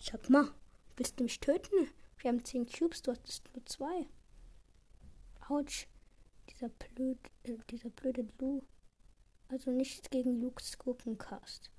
Sag 0.00 0.30
mal, 0.30 0.52
willst 0.96 1.18
du 1.18 1.24
mich 1.24 1.40
töten? 1.40 1.90
Wir 2.18 2.30
haben 2.30 2.44
10 2.44 2.66
Cubes, 2.66 3.02
du 3.02 3.12
hattest 3.12 3.42
nur 3.54 3.66
zwei. 3.66 4.06
Autsch. 5.48 5.86
Dieser 6.48 6.68
blöd, 6.68 7.18
äh, 7.42 7.58
dieser 7.70 7.90
blöde 7.90 8.26
Lu. 8.38 8.62
Also 9.48 9.70
nichts 9.70 10.08
gegen 10.10 10.40
Luke's 10.40 10.78
Gurkencast. 10.78 11.70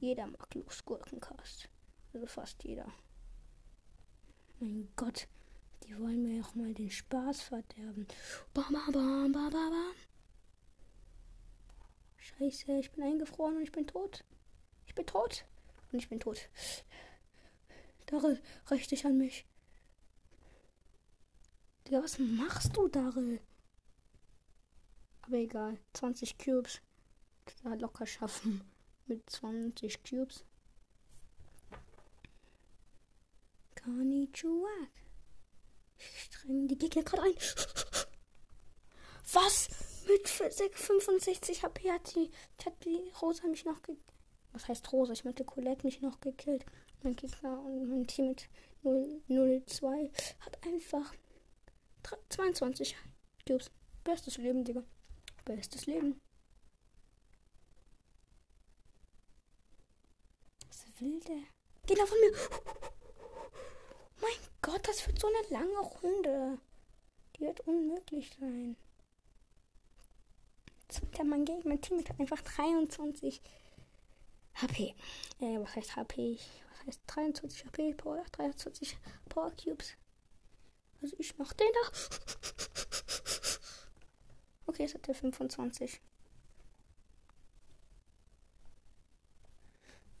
Jeder 0.00 0.26
mag 0.26 0.54
Luke's 0.54 0.84
Gurkencast. 0.84 1.68
Also 2.12 2.26
fast 2.26 2.64
jeder. 2.64 2.90
Mein 4.60 4.88
Gott, 4.96 5.28
die 5.84 5.98
wollen 5.98 6.22
mir 6.22 6.44
auch 6.44 6.54
mal 6.54 6.74
den 6.74 6.90
Spaß 6.90 7.42
verderben. 7.42 8.06
Bam, 8.54 8.72
bam, 8.72 8.92
bam, 8.92 9.32
bam, 9.32 9.50
bam. 9.50 10.07
Scheiße, 12.28 12.78
ich 12.78 12.90
bin 12.92 13.04
eingefroren 13.04 13.56
und 13.56 13.62
ich 13.62 13.72
bin 13.72 13.86
tot. 13.86 14.24
Ich 14.86 14.94
bin 14.94 15.06
tot. 15.06 15.44
Und 15.90 15.98
ich 15.98 16.08
bin 16.08 16.20
tot. 16.20 16.48
Daryl, 18.06 18.40
rächt 18.70 18.90
dich 18.90 19.06
an 19.06 19.16
mich. 19.16 19.46
Digga, 21.86 22.02
was 22.02 22.18
machst 22.18 22.76
du, 22.76 22.88
Daryl? 22.88 23.40
Aber 25.22 25.36
egal. 25.36 25.78
20 25.94 26.38
Cubes. 26.38 26.80
Da 27.62 27.74
locker 27.74 28.06
schaffen. 28.06 28.62
Mit 29.06 29.28
20 29.30 30.02
Cubes. 30.02 30.44
Konnichiwa. 33.82 34.68
Ich 35.96 36.24
streng 36.24 36.68
die 36.68 36.78
Gegner 36.78 37.02
gerade 37.02 37.22
ein. 37.22 37.34
Was? 39.32 39.68
Mit 40.08 40.26
65 40.26 41.62
HP 41.62 41.92
hat 41.92 42.14
die, 42.14 42.30
hat 42.64 42.84
die 42.84 43.12
Rosa 43.20 43.46
mich 43.46 43.64
noch 43.66 43.82
gekillt. 43.82 44.02
Was 44.52 44.66
heißt 44.66 44.90
Rosa? 44.92 45.12
Ich 45.12 45.24
meinte 45.24 45.44
Colette 45.44 45.84
mich 45.84 46.00
noch 46.00 46.20
gekillt. 46.20 46.64
Mein 47.02 47.14
Gegner 47.14 47.60
und 47.60 47.88
mein 47.88 48.06
Team 48.06 48.28
mit 48.28 48.48
002 49.68 50.10
hat 50.40 50.66
einfach 50.66 51.14
22 52.30 52.96
Cubes. 53.46 53.70
Bestes 54.02 54.38
Leben, 54.38 54.64
Digga. 54.64 54.82
Bestes 55.44 55.86
Leben. 55.86 56.18
Was 60.66 60.86
will 61.00 61.20
der? 61.20 61.42
Geht 61.86 61.98
von 61.98 62.18
mir. 62.18 62.32
Mein 64.22 64.32
Gott, 64.62 64.88
das 64.88 65.06
wird 65.06 65.20
so 65.20 65.28
eine 65.28 65.48
lange 65.50 65.78
Runde. 65.78 66.58
Die 67.36 67.40
wird 67.40 67.60
unmöglich 67.60 68.34
sein. 68.40 68.76
Zweiter 70.88 71.24
mein 71.24 71.44
Gegner, 71.44 71.68
mein 71.68 71.80
Team 71.80 71.98
hat 71.98 72.18
einfach 72.18 72.40
23 72.40 73.42
HP. 74.54 74.94
Äh, 75.40 75.60
was 75.60 75.76
heißt 75.76 75.96
HP? 75.96 76.38
Was 76.70 76.86
heißt 76.86 77.00
23 77.06 77.66
HP 77.66 77.94
Power? 77.94 78.24
23 78.32 78.96
Power 79.28 79.52
Cubes. 79.52 79.94
Also 81.02 81.14
ich 81.18 81.36
mach 81.38 81.52
den 81.52 81.68
da. 81.72 81.90
Okay, 84.66 84.84
es 84.84 84.92
hat 84.94 85.06
der 85.06 85.14
25. 85.14 85.98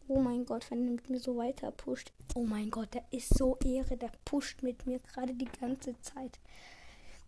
Oh 0.08 0.18
mein 0.18 0.46
Gott, 0.46 0.70
wenn 0.70 0.86
er 0.86 0.92
mit 0.92 1.10
mir 1.10 1.20
so 1.20 1.36
weiter 1.36 1.70
pusht. 1.70 2.12
Oh 2.34 2.44
mein 2.44 2.70
Gott, 2.70 2.94
der 2.94 3.04
ist 3.12 3.36
so 3.36 3.58
Ehre. 3.62 3.98
Der 3.98 4.10
pusht 4.24 4.62
mit 4.62 4.86
mir 4.86 5.00
gerade 5.00 5.34
die 5.34 5.44
ganze 5.60 6.00
Zeit. 6.00 6.40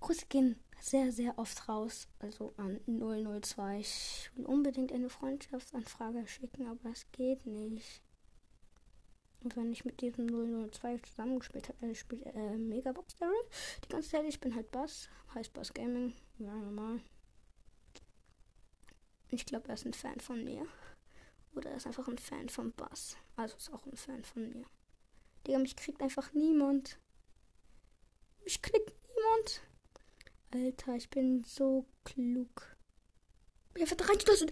Grüße 0.00 0.26
gehen 0.30 0.58
sehr, 0.80 1.12
sehr 1.12 1.38
oft 1.38 1.68
raus. 1.68 2.08
Also 2.18 2.54
an 2.56 2.80
002. 2.86 3.80
Ich 3.80 4.30
will 4.34 4.46
unbedingt 4.46 4.92
eine 4.92 5.10
Freundschaftsanfrage 5.10 6.26
schicken, 6.26 6.66
aber 6.66 6.90
es 6.90 7.06
geht 7.12 7.46
nicht. 7.46 8.02
Und 9.42 9.56
wenn 9.56 9.72
ich 9.72 9.84
mit 9.84 10.00
diesem 10.00 10.28
002 10.70 10.98
zusammengespielt 10.98 11.68
habe, 11.68 11.86
er 11.86 11.94
spielt 11.94 12.26
äh, 12.26 12.58
Megabox 12.58 13.16
Daryl. 13.16 13.34
Die 13.84 13.88
ganze 13.88 14.10
Zeit, 14.10 14.24
ich 14.26 14.40
bin 14.40 14.54
halt 14.54 14.70
Bass, 14.70 15.08
heißt 15.34 15.52
Bass 15.52 15.72
Gaming. 15.72 16.14
Ja, 16.38 16.54
normal. 16.54 17.00
Ich 19.30 19.46
glaube, 19.46 19.68
er 19.68 19.74
ist 19.74 19.86
ein 19.86 19.94
Fan 19.94 20.20
von 20.20 20.44
mir. 20.44 20.66
Oder 21.54 21.70
er 21.70 21.76
ist 21.76 21.86
einfach 21.86 22.06
ein 22.08 22.18
Fan 22.18 22.48
von 22.48 22.72
Bass. 22.72 23.16
Also 23.36 23.56
ist 23.56 23.72
auch 23.72 23.86
ein 23.86 23.96
Fan 23.96 24.24
von 24.24 24.50
mir. 24.50 24.66
Digga, 25.46 25.58
mich 25.58 25.76
kriegt 25.76 26.02
einfach 26.02 26.32
niemand. 26.32 26.98
Mich 28.44 28.60
kriegt 28.60 28.92
niemand. 29.16 29.62
Alter, 30.52 30.96
ich 30.96 31.08
bin 31.08 31.44
so 31.44 31.86
klug. 32.04 32.76
Ja, 33.76 33.86
verdammt, 33.86 34.10
reingelassen. 34.10 34.50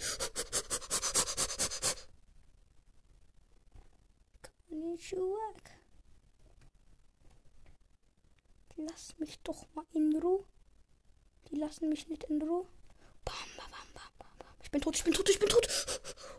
Konnichiwa. 4.69 5.53
Lass 8.77 9.19
mich 9.19 9.41
doch 9.41 9.67
mal 9.75 9.85
in 9.93 10.17
Ruhe. 10.17 10.45
Die 11.51 11.57
lassen 11.57 11.89
mich 11.89 12.07
nicht 12.09 12.25
in 12.25 12.41
Ruhe. 12.43 12.67
Bam, 13.25 13.35
bam, 13.57 13.71
bam, 13.73 14.11
bam, 14.19 14.29
bam. 14.39 14.49
Ich 14.63 14.71
bin 14.71 14.81
tot, 14.81 14.95
ich 14.95 15.03
bin 15.03 15.15
tot, 15.15 15.29
ich 15.29 15.41
bin 15.41 15.49
tot. 15.49 15.67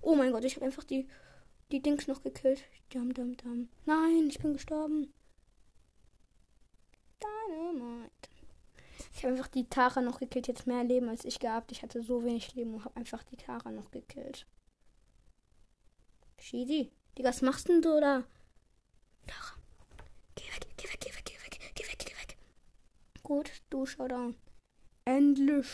Oh 0.02 0.16
mein 0.16 0.32
Gott, 0.32 0.46
ich 0.46 0.56
habe 0.56 0.66
einfach 0.66 0.86
die, 0.86 1.10
die 1.72 1.82
Dings 1.82 2.08
noch 2.08 2.24
gekillt. 2.24 2.64
Dam, 2.92 3.14
dam, 3.14 3.36
dam. 3.36 3.68
Nein, 3.86 4.28
ich 4.30 4.40
bin 4.40 4.54
gestorben. 4.54 5.14
Dynamite. 7.22 8.30
Ich 9.20 9.26
habe 9.26 9.36
einfach 9.36 9.50
die 9.50 9.68
Tara 9.68 10.00
noch 10.00 10.20
gekillt. 10.20 10.48
Jetzt 10.48 10.66
mehr 10.66 10.82
Leben 10.86 11.10
als 11.10 11.26
ich 11.26 11.40
gehabt. 11.40 11.74
Ich 11.74 11.84
hatte 11.84 12.02
so 12.02 12.24
wenig 12.24 12.56
Leben 12.56 12.76
und 12.76 12.86
habe 12.86 12.96
einfach 12.96 13.22
die 13.24 13.36
Tara 13.36 13.70
noch 13.70 13.92
gekillt. 13.92 14.46
Shidi. 16.40 16.90
Digga, 17.18 17.28
was 17.28 17.42
machst 17.42 17.68
denn 17.68 17.82
du 17.82 18.00
da? 18.00 18.24
Tara. 19.28 19.58
Geh 20.36 20.46
weg, 20.46 20.68
geh 20.78 20.88
weg, 20.88 21.00
geh 21.02 21.12
weg, 21.12 22.38
Gut, 23.22 23.52
du 23.70 23.86
Showdown. 23.86 24.38
Endlich. 25.04 25.68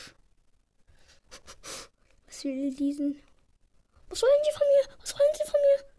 Was 2.25 2.43
will 2.45 2.73
diesen? 2.73 3.21
Was 4.09 4.23
wollen 4.23 4.43
die 4.43 4.57
von 4.57 4.67
mir? 4.67 4.97
Was 4.99 5.13
wollen 5.13 5.35
sie 5.37 5.51
von 5.51 5.59
mir? 5.61 5.93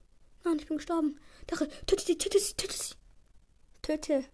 Nein, 0.44 0.58
ich 0.58 0.66
bin 0.66 0.78
gestorben. 0.78 1.20
Dache, 1.46 1.68
töte 1.86 2.04
sie, 2.04 2.18
töte 2.18 2.40
sie, 2.40 2.54
töte 2.54 2.74
sie. 2.74 2.94
Töte. 3.82 4.24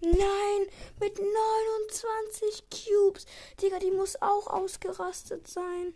Nein, 0.00 0.66
mit 1.00 1.18
29 1.18 2.64
Cubes. 2.70 3.26
Digga, 3.60 3.78
die 3.78 3.90
muss 3.90 4.20
auch 4.22 4.46
ausgerastet 4.46 5.48
sein. 5.48 5.94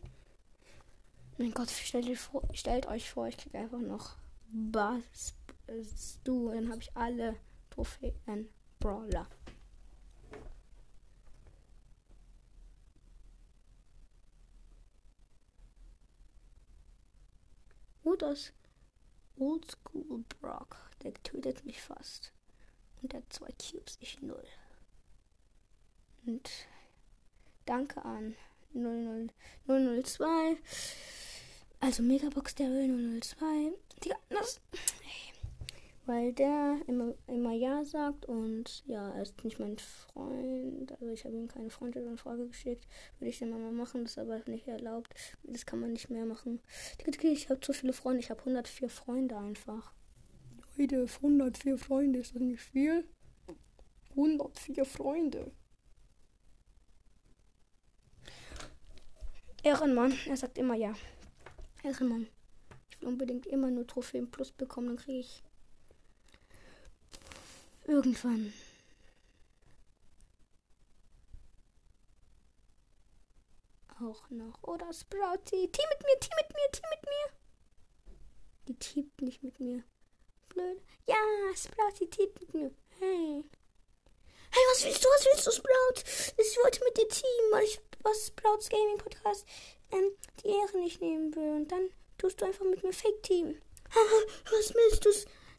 Mein 1.38 1.52
Gott, 1.52 1.70
stellt 1.70 2.08
euch 2.08 2.18
vor, 2.18 2.42
stellt 2.52 2.86
euch 2.86 3.10
vor 3.10 3.26
ich 3.28 3.36
krieg 3.36 3.54
einfach 3.54 3.78
noch 3.78 4.16
Bass, 4.48 5.34
du. 6.24 6.50
Dann 6.50 6.68
habe 6.70 6.82
ich 6.82 6.94
alle 6.96 7.36
Trophäen 7.70 8.48
Brawler. 8.78 9.26
Oh, 18.04 18.16
das 18.16 18.52
Oldschool 19.36 20.24
Brock. 20.40 20.76
Der 21.02 21.14
tötet 21.22 21.64
mich 21.64 21.80
fast. 21.80 22.32
Und 23.02 23.12
der 23.12 23.22
zwei 23.30 23.48
Cubes, 23.48 23.98
ich 24.00 24.20
null. 24.22 24.44
Und 26.24 26.48
danke 27.66 28.04
an 28.04 28.36
00, 28.74 29.28
002. 29.66 30.56
Also 31.80 32.02
Megabox 32.02 32.54
der 32.54 32.68
002. 32.68 33.72
Digga, 34.04 34.16
das. 34.30 34.60
Weil 36.04 36.32
der 36.32 36.80
immer, 36.86 37.14
immer 37.28 37.52
Ja 37.52 37.84
sagt 37.84 38.26
und 38.26 38.84
ja, 38.86 39.10
er 39.12 39.22
ist 39.22 39.44
nicht 39.44 39.60
mein 39.60 39.78
Freund. 39.78 40.92
Also 40.92 41.08
ich 41.10 41.24
habe 41.24 41.36
ihm 41.36 41.46
keine 41.46 41.70
Freundschaftsanfrage 41.70 42.48
geschickt. 42.48 42.86
Würde 43.18 43.30
ich 43.30 43.38
dann 43.38 43.50
mal 43.50 43.72
machen, 43.72 44.02
das 44.02 44.12
ist 44.12 44.18
aber 44.18 44.40
nicht 44.46 44.66
erlaubt. 44.66 45.14
Das 45.44 45.64
kann 45.64 45.80
man 45.80 45.92
nicht 45.92 46.10
mehr 46.10 46.24
machen. 46.24 46.60
Ich 47.22 47.48
habe 47.50 47.60
zu 47.60 47.72
viele 47.72 47.92
Freunde. 47.92 48.20
Ich 48.20 48.30
habe 48.30 48.40
104 48.40 48.88
Freunde 48.88 49.36
einfach. 49.36 49.92
Leute, 50.76 51.06
104 51.06 51.78
Freunde, 51.78 52.18
ist 52.18 52.34
das 52.34 52.42
nicht 52.42 52.62
viel? 52.62 53.08
104 54.10 54.84
Freunde. 54.84 55.52
Ehrenmann, 59.62 60.12
er 60.26 60.36
sagt 60.36 60.58
immer 60.58 60.74
ja. 60.74 60.94
Ehrenmann. 61.82 62.26
Ich 62.90 63.00
will 63.00 63.08
unbedingt 63.08 63.46
immer 63.46 63.70
nur 63.70 63.86
Trophäen 63.86 64.30
plus 64.30 64.50
bekommen, 64.50 64.88
dann 64.88 64.96
kriege 64.96 65.20
ich 65.20 65.42
Irgendwann. 67.84 68.52
Auch 74.00 74.30
noch. 74.30 74.62
Oder 74.62 74.92
Sprouty. 74.92 75.70
Team 75.70 75.84
mit 75.90 76.02
mir, 76.02 76.20
Team 76.20 76.36
mit 76.36 76.48
mir, 76.48 76.72
Team 76.72 76.90
mit 76.90 77.04
mir. 77.04 77.38
Die 78.68 78.74
teamt 78.74 79.22
nicht 79.22 79.42
mit 79.42 79.60
mir. 79.60 79.82
Blöd. 80.52 80.82
Ja, 81.06 81.16
Sprouty 81.56 82.08
teamt 82.10 82.40
mit 82.40 82.54
mir. 82.54 82.70
Hey. 82.98 83.44
Hey, 84.50 84.62
was 84.70 84.84
willst 84.84 85.02
du? 85.02 85.08
Was 85.08 85.24
willst 85.24 85.46
du, 85.46 85.50
Sprout? 85.50 86.02
Ich 86.36 86.58
wollte 86.62 86.84
mit 86.84 86.96
dir 86.98 87.08
teamen, 87.08 87.52
weil 87.52 87.64
ich 87.64 87.80
was 88.02 88.26
Sprouts 88.26 88.68
Gaming 88.68 88.98
Podcast 88.98 89.46
ähm, 89.92 90.10
die 90.42 90.48
Ehre 90.48 90.78
nicht 90.78 91.00
nehmen 91.00 91.34
will. 91.34 91.52
Und 91.52 91.72
dann 91.72 91.88
tust 92.18 92.40
du 92.40 92.44
einfach 92.44 92.64
mit 92.66 92.82
mir 92.82 92.92
Fake 92.92 93.22
Team. 93.22 93.60
was 94.50 94.74
willst 94.74 95.04
du? 95.04 95.10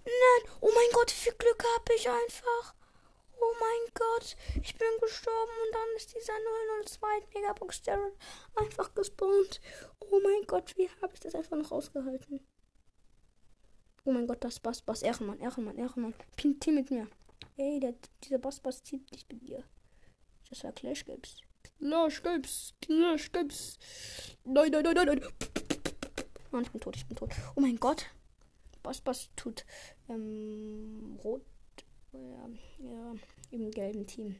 Nein, 0.05 0.51
oh 0.61 0.71
mein 0.73 0.91
Gott, 0.93 1.09
wie 1.11 1.23
viel 1.23 1.33
Glück 1.33 1.63
habe 1.63 1.93
ich 1.95 2.07
einfach. 2.07 2.75
Oh 3.39 3.55
mein 3.59 3.93
Gott, 3.93 4.35
ich 4.61 4.77
bin 4.77 4.87
gestorben 5.01 5.51
und 5.65 5.73
dann 5.73 5.95
ist 5.97 6.13
dieser 6.13 6.33
002 6.85 7.07
Megabox 7.33 7.81
Daryl 7.81 8.13
einfach 8.55 8.93
gespawnt. 8.93 9.59
Oh 9.99 10.19
mein 10.19 10.43
Gott, 10.45 10.77
wie 10.77 10.89
habe 11.01 11.13
ich 11.13 11.19
das 11.19 11.35
einfach 11.35 11.57
noch 11.57 11.71
ausgehalten? 11.71 12.45
Oh 14.05 14.11
mein 14.11 14.27
Gott, 14.27 14.43
das 14.43 14.59
Bass, 14.59 14.81
Bass, 14.81 15.01
Ehrenmann, 15.01 15.39
Ehrenmann, 15.39 15.77
Ehrenmann. 15.77 16.13
Team 16.35 16.75
mit 16.75 16.91
mir. 16.91 17.07
Ey, 17.55 17.79
der, 17.79 17.93
dieser 18.21 18.37
Bass, 18.37 18.59
Bass 18.59 18.83
zieht 18.83 19.09
nicht 19.11 19.31
mit 19.31 19.47
dir. 19.47 19.63
Das 20.49 20.63
war 20.65 20.73
Clash 20.73 21.05
Games. 21.05 21.37
Clash 21.79 22.21
Games, 22.21 22.73
Clash 22.81 23.31
Games. 23.31 23.77
Nein, 24.43 24.71
nein, 24.71 24.83
nein, 24.83 24.93
nein, 24.93 25.05
nein. 25.05 25.21
Mann, 26.51 26.63
ich 26.63 26.71
bin 26.71 26.81
tot, 26.81 26.97
ich 26.97 27.05
bin 27.07 27.15
tot. 27.15 27.31
Oh 27.55 27.61
mein 27.61 27.77
Gott. 27.77 28.07
Boss 28.83 28.99
Boss 28.99 29.29
tut 29.37 29.65
ähm, 30.09 31.17
rot, 31.23 31.45
ja, 32.11 32.49
ja, 32.79 33.15
im 33.51 33.71
gelben 33.71 34.05
Team. 34.05 34.35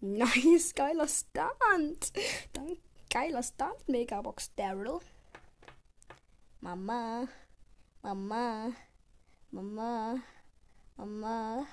Nice, 0.00 0.74
geiler 0.74 1.06
Stunt. 1.06 2.12
Dann 2.54 2.78
geiler 3.10 3.42
Stunt, 3.42 3.88
Megabox 3.88 4.54
Daryl. 4.54 5.00
Mama, 6.60 7.28
Mama, 8.02 8.72
Mama, 9.50 10.22
Mama, 10.96 11.66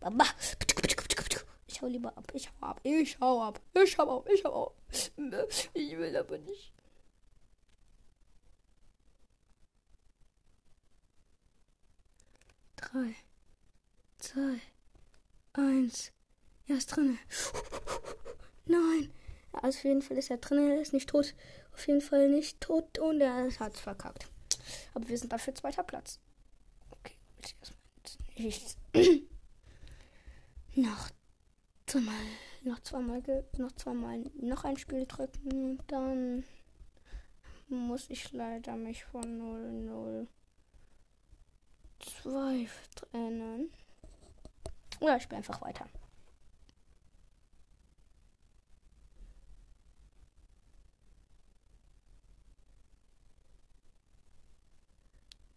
Mama. 0.00 0.24
Ich 1.66 1.82
hau 1.82 1.86
lieber 1.86 2.16
ab, 2.16 2.30
ich 2.32 2.48
hau 2.48 2.66
ab, 2.66 2.80
ich 2.84 3.18
hau 3.20 3.42
ab, 3.42 3.60
ich 3.74 3.98
hau 3.98 4.18
ab, 4.18 4.28
ich 4.30 4.44
hau 4.44 4.66
ab. 4.66 4.74
Ich 5.74 5.98
will 5.98 6.16
aber 6.16 6.38
nicht. 6.38 6.72
3, 12.76 13.14
2, 14.18 14.60
1. 15.54 16.12
Er 16.66 16.76
ist 16.76 16.86
drin. 16.86 17.18
Nein. 18.66 19.12
Also 19.52 19.78
auf 19.78 19.84
jeden 19.84 20.02
Fall 20.02 20.16
ist 20.16 20.30
er 20.30 20.38
drin. 20.38 20.70
Er 20.70 20.80
ist 20.80 20.92
nicht 20.92 21.08
tot. 21.08 21.34
Auf 21.74 21.86
jeden 21.86 22.00
Fall 22.00 22.28
nicht 22.28 22.60
tot. 22.60 22.98
Und 22.98 23.20
er 23.20 23.48
hat 23.58 23.74
es 23.74 23.80
verkackt. 23.80 24.28
Aber 24.94 25.08
wir 25.08 25.18
sind 25.18 25.32
dafür 25.32 25.54
zweiter 25.54 25.82
Platz. 25.82 26.20
Okay, 26.90 27.14
jetzt 27.36 27.54
erstmal 27.60 27.84
nichts. 28.36 28.76
noch 30.74 31.10
zweimal, 31.86 32.14
noch 32.62 32.80
zweimal, 32.80 33.22
noch 33.58 33.72
zweimal 33.72 34.18
noch 34.40 34.64
ein 34.64 34.76
Spiel 34.76 35.06
drücken. 35.06 35.78
Dann 35.88 36.44
muss 37.68 38.08
ich 38.10 38.32
leider 38.32 38.76
mich 38.76 39.04
von 39.04 39.24
0-0 39.24 40.26
zwei 42.00 42.68
trennen. 42.94 43.70
Oder 45.00 45.16
ich 45.16 45.24
spiele 45.24 45.38
einfach 45.38 45.60
weiter. 45.60 45.86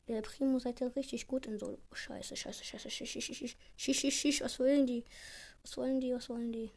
Der 0.08 0.22
Primo 0.22 0.58
seid 0.60 0.80
ihr 0.80 0.96
richtig 0.96 1.28
gut 1.28 1.48
in 1.48 1.60
Solo. 1.60 1.80
Scheiße, 1.92 2.36
scheiße, 2.36 2.64
scheiße, 2.64 2.90
schisch, 2.90 3.12
schisch, 3.12 3.26
schisch, 3.26 3.58
schisch, 3.76 4.00
schisch, 4.00 4.20
schisch, 4.20 4.42
was 4.42 4.60
wollen 4.60 4.88
die? 4.88 5.04
Was 5.64 5.76
wollen 5.76 6.00
die, 6.00 6.14
was 6.14 6.30
wollen 6.30 6.54
die? 6.54 6.72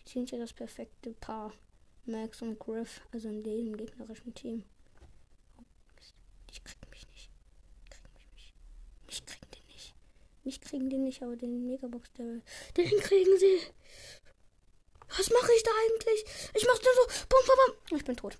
Die 0.00 0.08
sind 0.10 0.30
ja 0.30 0.38
das 0.38 0.52
perfekte 0.52 1.14
Paar. 1.14 1.52
Max 2.06 2.42
und 2.42 2.58
Griff, 2.58 3.00
also 3.12 3.28
in 3.30 3.42
dem 3.42 3.74
gegnerischen 3.78 4.34
Team. 4.34 4.64
Ich 6.52 6.62
krieg 6.62 6.90
mich 6.90 7.08
nicht. 7.08 7.30
Krieg 7.88 8.12
mich 8.12 8.26
nicht. 8.34 8.54
Mich 9.06 9.24
kriegen 9.24 9.50
die 9.54 9.72
nicht. 9.72 9.94
Mich 10.44 10.60
kriegen 10.60 10.90
die 10.90 10.98
nicht, 10.98 11.22
aber 11.22 11.36
den 11.36 11.66
Megabox 11.66 12.12
Devil. 12.12 12.42
Den 12.76 12.90
kriegen 13.00 13.38
sie. 13.38 13.60
Was 15.16 15.30
mache 15.30 15.52
ich 15.56 15.62
da 15.62 15.70
eigentlich? 15.70 16.24
Ich 16.54 16.66
mach 16.66 16.82
nur 16.82 16.94
so. 16.94 17.26
Bum, 17.28 17.40
bum, 17.46 17.56
bum. 17.66 17.98
Ich 17.98 18.04
bin 18.04 18.16
tot. 18.16 18.38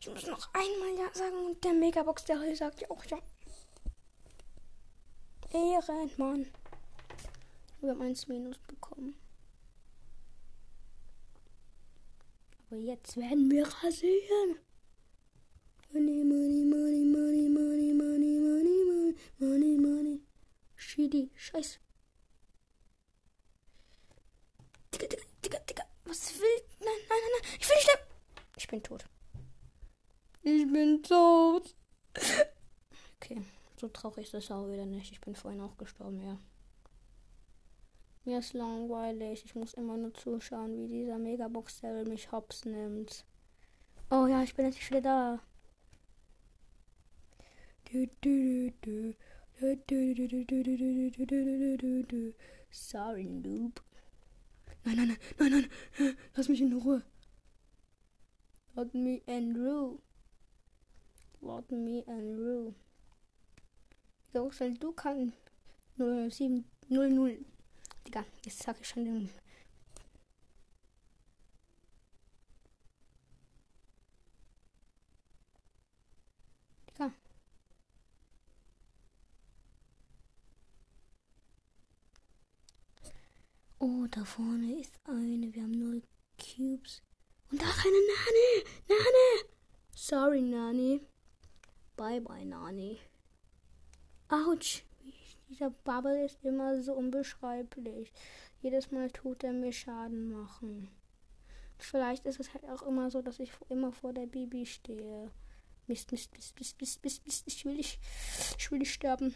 Ich 0.00 0.08
muss 0.08 0.26
noch 0.26 0.48
einmal 0.54 0.98
ja 0.98 1.12
sagen 1.12 1.46
und 1.46 1.62
der 1.62 1.74
Megabox 1.74 2.24
der 2.24 2.56
sagt 2.56 2.80
ja 2.80 2.90
auch 2.90 3.04
ja. 3.04 3.18
Ehrenmann. 5.52 6.46
Wir 7.80 7.90
haben 7.90 8.02
1 8.02 8.28
Minus 8.28 8.58
bekommen. 8.58 9.14
Aber 12.70 12.78
jetzt 12.78 13.16
werden 13.16 13.50
wir 13.50 13.66
rasieren. 13.66 14.58
Money, 15.92 16.24
money, 16.24 16.64
money, 16.64 17.04
money, 17.04 17.48
money, 17.48 17.92
money, 17.92 18.38
money, 18.38 18.84
money, 18.84 19.14
money. 19.38 19.69
Shitty, 20.90 21.30
scheiße. 21.36 21.78
Digga, 24.92 25.06
Digga, 25.06 25.24
Digga, 25.44 25.58
Digga. 25.60 25.84
Was 26.04 26.34
will. 26.34 26.62
Nein, 26.80 26.88
nein, 27.08 27.18
nein, 27.22 27.30
nein. 27.42 27.58
Ich 27.60 27.68
will 27.68 27.76
nicht. 27.76 27.98
Ich 28.56 28.66
bin 28.66 28.82
tot. 28.82 29.04
Ich 30.42 30.72
bin 30.72 31.00
tot. 31.04 31.76
Okay, 33.16 33.40
so 33.76 33.86
traurig 33.86 34.24
ist 34.24 34.34
das 34.34 34.50
auch 34.50 34.68
wieder 34.68 34.84
nicht. 34.84 35.12
Ich 35.12 35.20
bin 35.20 35.36
vorhin 35.36 35.60
auch 35.60 35.76
gestorben, 35.76 36.20
ja. 36.22 36.40
Mir 38.24 38.40
ist 38.40 38.54
langweilig. 38.54 39.44
Ich 39.44 39.54
muss 39.54 39.74
immer 39.74 39.96
nur 39.96 40.12
zuschauen, 40.14 40.76
wie 40.76 40.88
dieser 40.88 41.18
Megabox-Level 41.18 42.06
mich 42.06 42.32
hops 42.32 42.64
nimmt. 42.64 43.24
Oh 44.10 44.26
ja, 44.26 44.42
ich 44.42 44.56
bin 44.56 44.64
endlich 44.64 44.90
wieder 44.90 45.02
da. 45.02 45.38
Sorry, 52.70 53.24
Noob. 53.24 53.80
Nein, 54.84 54.96
nein, 54.96 55.08
nein, 55.08 55.18
nein, 55.38 55.68
nein. 55.98 56.16
Lass 56.34 56.48
mich 56.48 56.62
in 56.62 56.72
Ruhe. 56.72 57.02
Let 58.74 58.94
me 58.94 59.22
Andrew. 59.26 59.98
Let 61.42 61.70
me 61.70 62.04
Andrew. 62.06 62.72
Roxel, 64.34 64.78
du 64.78 64.92
kannst 64.92 65.36
0700. 65.98 67.44
Digga, 68.06 68.24
jetzt 68.44 68.62
sag 68.62 68.80
ich 68.80 68.88
schon 68.88 69.04
den. 69.04 69.30
Digga. 76.88 77.12
Oh, 83.82 84.06
da 84.10 84.26
vorne 84.26 84.78
ist 84.78 85.00
eine. 85.04 85.54
Wir 85.54 85.62
haben 85.62 85.78
null 85.78 86.02
Cubes. 86.36 87.02
Und 87.50 87.62
ach, 87.64 87.84
eine 87.86 87.96
Nani. 87.96 88.64
Nani. 88.88 89.50
Sorry, 89.96 90.42
Nani. 90.42 91.00
Bye, 91.96 92.20
bye, 92.20 92.44
Nani. 92.44 92.98
Autsch. 94.28 94.84
Dieser 95.48 95.70
Bubble 95.70 96.26
ist 96.26 96.44
immer 96.44 96.82
so 96.82 96.92
unbeschreiblich. 96.92 98.12
Jedes 98.60 98.90
Mal 98.90 99.10
tut 99.10 99.44
er 99.44 99.54
mir 99.54 99.72
Schaden 99.72 100.30
machen. 100.30 100.90
Vielleicht 101.78 102.26
ist 102.26 102.38
es 102.38 102.52
halt 102.52 102.66
auch 102.66 102.82
immer 102.82 103.10
so, 103.10 103.22
dass 103.22 103.40
ich 103.40 103.50
immer 103.70 103.92
vor 103.92 104.12
der 104.12 104.26
Bibi 104.26 104.66
stehe. 104.66 105.30
Mist, 105.86 106.12
Mist, 106.12 106.34
Mist, 106.36 106.54
Mist, 106.58 106.78
Mist, 106.78 107.02
Mist, 107.02 107.24
Mist. 107.24 107.44
Ich 107.46 107.64
will 107.64 107.76
nicht, 107.76 107.98
ich 108.58 108.70
will 108.70 108.78
nicht 108.78 108.92
sterben. 108.92 109.34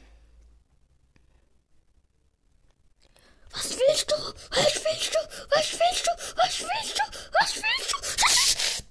Was 3.55 3.71
willst 3.79 4.11
du? 4.11 4.17
Was 4.17 4.85
willst 4.85 5.15
du? 5.15 5.19
Was 5.51 5.79
willst 5.79 6.07
du? 6.07 6.11
Was 6.37 6.61
willst 6.61 6.99
du? 6.99 7.05
Was 7.39 7.57
willst 7.57 7.93
du? 7.93 8.85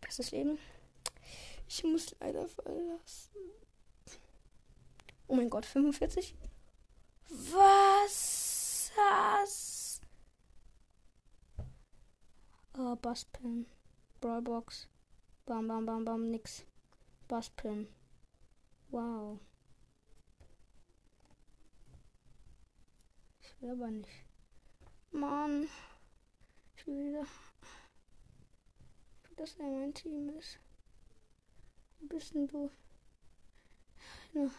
Bestes 0.00 0.30
Leben. 0.30 0.58
Ich 1.68 1.84
muss 1.84 2.14
leider 2.20 2.48
verlassen. 2.48 3.52
Oh 5.26 5.36
mein 5.36 5.50
Gott, 5.50 5.66
45? 5.66 6.34
Was? 7.28 8.90
Was? 8.96 10.00
Oh, 12.78 12.96
Busspin. 12.96 13.66
Brawlbox. 14.20 14.88
Bam, 15.44 15.68
bam, 15.68 15.84
bam, 15.84 16.04
bam, 16.04 16.30
nix. 16.30 16.64
Busspin. 17.28 17.88
Wow. 18.90 19.38
Will 23.60 23.70
aber 23.70 23.90
nicht. 23.90 24.24
Mann. 25.10 25.68
Ich 26.76 26.86
will 26.86 27.10
wieder. 27.10 27.26
Dass 29.36 29.56
er 29.56 29.66
mein 29.66 29.94
Team 29.94 30.30
ist. 30.36 30.58
Bist 32.00 32.34
denn 32.34 32.48
du? 32.48 32.70
Ja. 34.32 34.50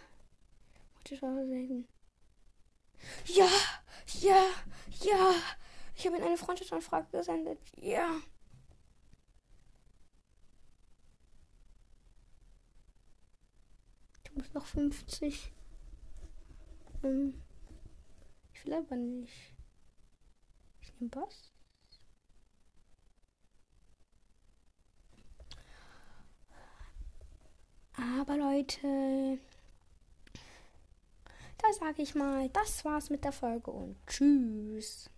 Ich 1.09 1.23
aber 1.23 1.45
selten. 1.45 1.87
Ja! 3.25 3.49
Ja! 4.19 4.49
Ja! 5.01 5.33
Ich 5.95 6.05
habe 6.05 6.17
ihm 6.17 6.23
eine 6.23 6.37
Freundschaftsanfrage 6.37 7.07
gesendet. 7.11 7.59
Ja! 7.77 8.21
Ich 14.23 14.31
muss 14.35 14.53
noch 14.53 14.65
50. 14.65 15.51
Ähm, 17.03 17.41
ich 18.59 18.65
will 18.65 18.73
aber 18.73 18.95
nicht. 18.97 19.53
Ich 20.81 20.93
nehme 20.99 21.09
Bass. 21.09 21.51
Aber 27.93 28.37
Leute, 28.37 29.39
da 31.57 31.73
sage 31.73 32.01
ich 32.01 32.15
mal, 32.15 32.49
das 32.49 32.83
war's 32.83 33.09
mit 33.09 33.23
der 33.23 33.31
Folge 33.31 33.71
und 33.71 33.95
tschüss. 34.07 35.09